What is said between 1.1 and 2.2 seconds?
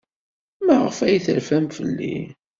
terfam fell-i?